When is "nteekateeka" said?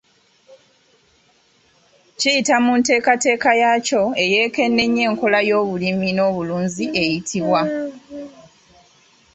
2.79-3.49